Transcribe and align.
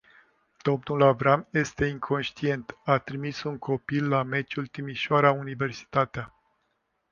Domnul 0.63 1.01
Avram 1.07 1.47
este 1.51 1.85
inconștient, 1.85 2.77
a 2.83 2.97
trimis 2.97 3.43
un 3.43 3.57
copil 3.57 4.09
la 4.09 4.23
meciul 4.23 4.67
Timișoara 4.67 5.31
Universitatea. 5.31 6.33